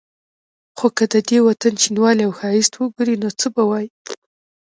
[0.77, 3.89] خو که د دې وطن شینوالی او ښایست وګوري نو څه به وايي.